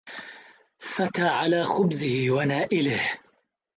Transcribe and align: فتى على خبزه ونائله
فتى 0.79 1.21
على 1.21 1.63
خبزه 1.63 2.25
ونائله 2.29 3.09